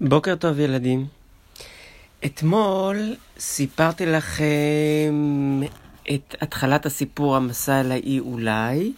[0.00, 1.06] בוקר טוב ילדים.
[2.24, 5.14] אתמול סיפרתי לכם
[6.14, 8.92] את התחלת הסיפור המסע אל האי אולי,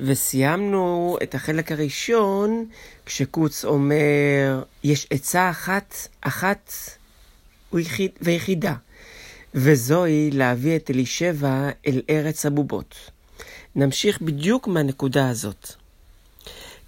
[0.00, 2.66] וסיימנו את החלק הראשון
[3.06, 6.72] כשקוץ אומר, יש עצה אחת, אחת
[7.72, 8.74] ויחיד, ויחידה,
[9.54, 12.94] וזוהי להביא את אלישבע אל ארץ הבובות.
[13.76, 15.72] נמשיך בדיוק מהנקודה הזאת.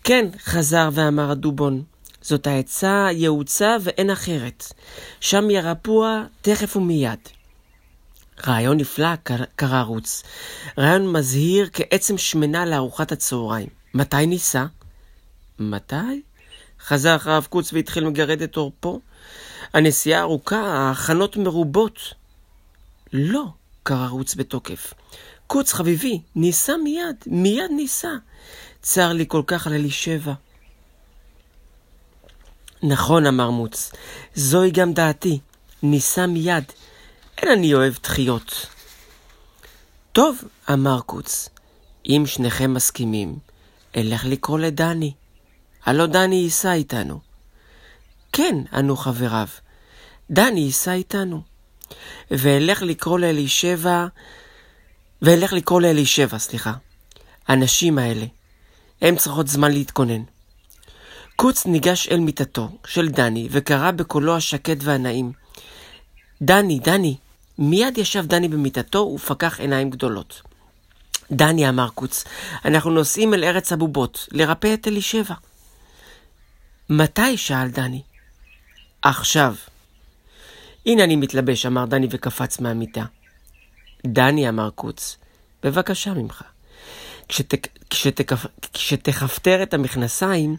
[0.04, 1.82] כן, חזר ואמר הדובון,
[2.24, 4.72] זאת העצה יעוצה ואין אחרת.
[5.20, 7.18] שם ירפוה תכף ומיד.
[8.46, 9.14] רעיון נפלא,
[9.56, 10.22] קרא רוץ.
[10.78, 13.68] רעיון מזהיר כעצם שמנה לארוחת הצהריים.
[13.94, 14.64] מתי ניסע?
[15.58, 16.22] מתי?
[16.80, 19.00] חזר אחריו קוץ והתחיל לגרד את עורפו.
[19.74, 22.14] הנסיעה ארוכה, ההכנות מרובות.
[23.12, 23.44] לא,
[23.82, 24.94] קרא רוץ בתוקף.
[25.46, 28.14] קוץ, חביבי, ניסע מיד, מיד ניסע.
[28.82, 30.32] צר לי כל כך על אלישבע.
[32.86, 33.92] נכון, אמר מוץ,
[34.34, 35.38] זוהי גם דעתי.
[35.82, 36.64] ניסע מיד.
[37.38, 38.66] אין אני אוהב דחיות.
[40.12, 41.48] טוב, אמר קוץ,
[42.08, 43.38] אם שניכם מסכימים,
[43.96, 45.12] אלך לקרוא לדני.
[45.84, 47.20] הלא דני ייסע איתנו.
[48.32, 49.48] כן, ענו חבריו,
[50.30, 51.42] דני ייסע איתנו.
[52.30, 54.06] ואלך לקרוא לאלישבע,
[55.22, 56.72] ואלך לקרוא לאלישבע, סליחה.
[57.48, 58.26] הנשים האלה,
[59.00, 60.22] הן צריכות זמן להתכונן.
[61.36, 65.32] קוץ ניגש אל מיטתו של דני וקרא בקולו השקט והנעים.
[66.42, 67.16] דני, דני.
[67.58, 70.42] מיד ישב דני במיטתו ופקח עיניים גדולות.
[71.30, 72.24] דני, אמר קוץ,
[72.64, 75.34] אנחנו נוסעים אל ארץ הבובות, לרפא את אלישבע.
[76.90, 77.36] מתי?
[77.36, 78.02] שאל דני.
[79.02, 79.54] עכשיו.
[80.86, 83.04] הנה אני מתלבש, אמר דני וקפץ מהמיטה.
[84.06, 85.16] דני, אמר קוץ,
[85.62, 86.42] בבקשה ממך.
[87.28, 87.54] כשת,
[87.90, 90.56] כשתכפ, כשתכפתר את המכנסיים,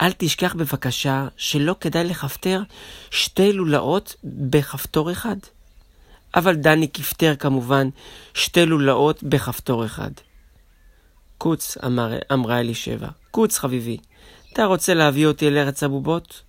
[0.00, 2.62] אל תשכח בבקשה שלא כדאי לכפתר
[3.10, 5.36] שתי לולאות בכפתור אחד.
[6.34, 7.88] אבל דני כפתר כמובן
[8.34, 10.10] שתי לולאות בכפתור אחד.
[11.38, 13.96] קוץ, אמר, אמרה אלישבע, קוץ חביבי,
[14.52, 16.42] אתה רוצה להביא אותי אל ארץ הבובות?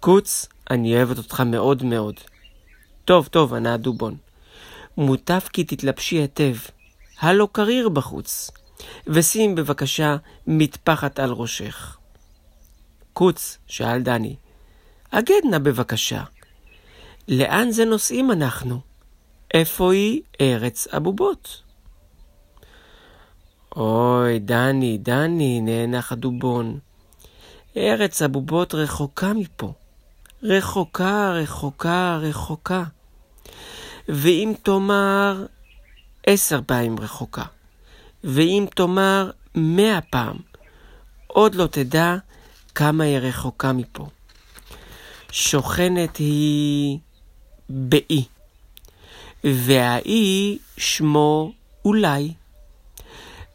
[0.00, 2.14] קוץ, אני אוהבת אותך מאוד מאוד.
[3.04, 4.16] טוב, טוב, ענה הדובון.
[4.96, 6.54] מוטב כי תתלבשי היטב.
[7.20, 8.50] הלא קריר בחוץ.
[9.06, 11.96] ושים בבקשה מטפחת על ראשך.
[13.12, 14.36] קוץ, שאל דני,
[15.10, 16.22] אגד נא בבקשה.
[17.28, 18.80] לאן זה נוסעים אנחנו?
[19.54, 21.62] איפה היא ארץ הבובות?
[23.76, 26.78] אוי, דני, דני, נאנח הדובון.
[27.76, 29.72] ארץ הבובות רחוקה מפה.
[30.42, 32.84] רחוקה, רחוקה, רחוקה.
[34.08, 35.46] ואם תאמר
[36.26, 37.44] עשר פעמים רחוקה.
[38.24, 40.36] ואם תאמר מאה פעם,
[41.26, 42.16] עוד לא תדע
[42.74, 44.06] כמה היא רחוקה מפה.
[45.32, 46.98] שוכנת היא
[47.68, 48.24] באי,
[49.44, 51.52] והאי שמו
[51.84, 52.32] אולי,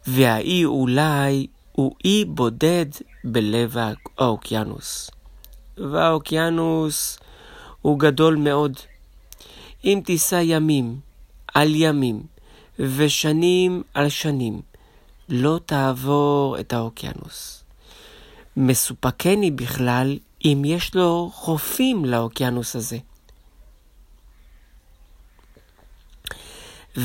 [0.06, 2.86] והאי אולי הוא אי בודד
[3.24, 3.76] בלב
[4.18, 5.10] האוקיינוס.
[5.76, 7.18] והאוקיינוס
[7.82, 8.76] הוא גדול מאוד.
[9.84, 11.00] אם תישא ימים
[11.54, 12.22] על ימים,
[12.78, 14.60] ושנים על שנים
[15.28, 17.64] לא תעבור את האוקיינוס.
[18.56, 22.98] מסופקני בכלל אם יש לו חופים לאוקיינוס הזה.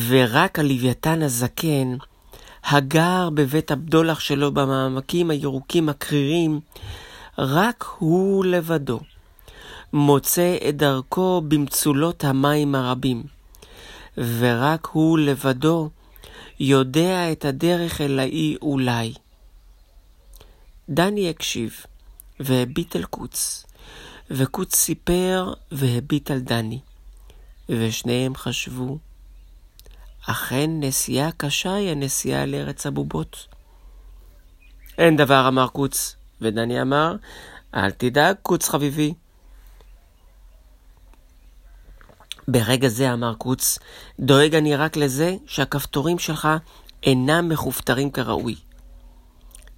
[0.07, 1.95] ורק הלוויתן הזקן,
[2.63, 6.59] הגר בבית הבדולח שלו במעמקים הירוקים הקרירים,
[7.37, 8.99] רק הוא לבדו,
[9.93, 13.40] מוצא את דרכו במצולות המים הרבים.
[14.17, 15.89] ורק הוא לבדו
[16.59, 19.13] יודע את הדרך אל האי אולי.
[20.89, 21.85] דני הקשיב
[22.39, 23.65] והביט אל קוץ,
[24.31, 26.79] וקוץ סיפר והביט על דני,
[27.69, 28.97] ושניהם חשבו,
[30.27, 33.47] אכן נסיעה קשה היא הנסיעה לארץ הבובות.
[34.97, 37.15] אין דבר, אמר קוץ, ודני אמר,
[37.75, 39.13] אל תדאג, קוץ חביבי,
[42.51, 43.79] ברגע זה, אמר קוץ,
[44.19, 46.47] דואג אני רק לזה שהכפתורים שלך
[47.03, 48.55] אינם מכופתרים כראוי.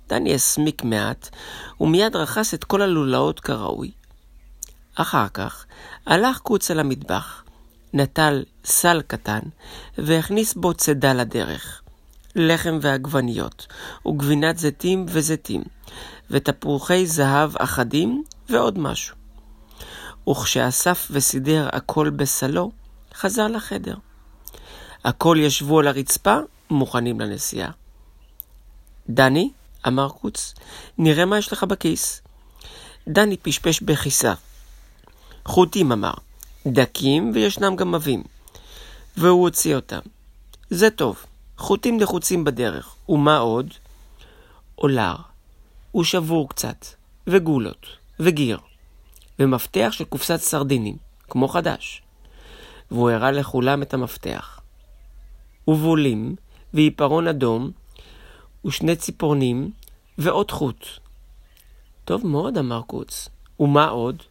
[0.10, 1.30] דני הסמיק מעט,
[1.82, 3.92] ומיד רכס את כל הלולאות כראוי.
[4.96, 5.66] אחר כך
[6.06, 7.44] הלך קוץ אל המטבח,
[7.94, 9.40] נטל סל קטן,
[9.98, 11.82] והכניס בו צידה לדרך.
[12.36, 13.68] לחם ועגבניות,
[14.08, 15.64] וגבינת זיתים וזיתים,
[16.32, 19.23] ותפוחי זהב אחדים, ועוד משהו.
[20.30, 22.72] וכשאסף וסידר הכל בסלו,
[23.14, 23.96] חזר לחדר.
[25.04, 26.38] הכל ישבו על הרצפה,
[26.70, 27.72] מוכנים לנסיעה.
[29.10, 29.52] דני,
[29.88, 30.54] אמר קוץ,
[30.98, 32.22] נראה מה יש לך בכיס.
[33.08, 34.34] דני פשפש בכיסה.
[35.46, 36.14] חוטים אמר,
[36.68, 38.24] דקים וישנם גם עבים.
[39.18, 40.00] והוא הוציא אותם.
[40.70, 41.26] זה טוב,
[41.58, 42.96] חוטים לחוצים בדרך.
[43.10, 43.74] ומה עוד?
[44.78, 45.16] אולר,
[45.92, 46.86] הוא שבור קצת,
[47.28, 47.86] וגולות,
[48.20, 48.58] וגיר,
[49.40, 50.98] ומפתח של קופסת סרדינים,
[51.30, 52.02] כמו חדש.
[52.92, 54.60] והוא הראה לכולם את המפתח.
[55.68, 56.36] ובולים,
[56.74, 57.72] ועיפרון אדום,
[58.66, 59.72] ושני ציפורנים,
[60.18, 60.86] ועוד חוט.
[62.06, 63.30] טוב מאוד, אמר קוץ.
[63.60, 64.24] ומה עוד?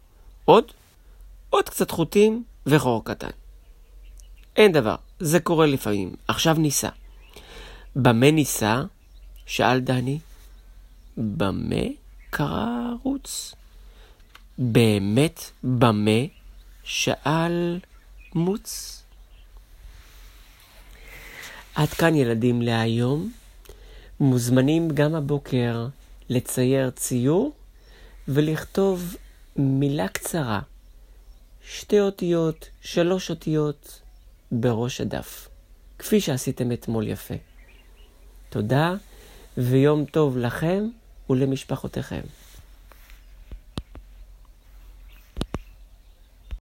[0.45, 0.65] עוד?
[1.51, 3.31] עוד קצת חוטים וחור קטן.
[4.57, 6.15] אין דבר, זה קורה לפעמים.
[6.29, 6.89] עכשיו ניסה.
[7.97, 8.83] במה ניסה?
[9.47, 10.19] שאל דני.
[11.17, 11.85] במה?
[12.31, 12.67] קרא
[13.03, 13.55] רוץ.
[14.59, 16.21] באמת במה?
[16.85, 17.79] שאל
[18.35, 19.03] מוץ.
[21.75, 23.33] עד כאן ילדים להיום.
[24.21, 25.87] מוזמנים גם הבוקר
[26.29, 27.53] לצייר ציור
[28.29, 29.17] ולכתוב
[29.57, 30.61] מילה קצרה,
[31.65, 34.01] שתי אותיות, שלוש אותיות,
[34.53, 35.49] בראש הדף,
[35.99, 37.35] כפי שעשיתם אתמול יפה.
[38.51, 38.95] תודה
[39.57, 40.89] ויום טוב לכם
[41.31, 42.23] ולמשפחותיכם.